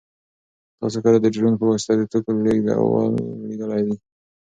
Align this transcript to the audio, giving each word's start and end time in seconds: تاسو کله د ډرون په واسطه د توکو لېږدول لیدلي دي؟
تاسو 0.79 0.97
کله 1.03 1.17
د 1.21 1.27
ډرون 1.35 1.53
په 1.57 1.65
واسطه 1.69 1.93
د 1.97 2.01
توکو 2.11 2.31
لېږدول 2.45 3.13
لیدلي 3.49 3.81
دي؟ 3.87 3.95